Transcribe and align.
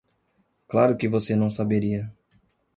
Claro 0.67 0.97
que 0.97 1.07
você 1.07 1.35
não 1.35 1.47
saberia! 1.47 2.11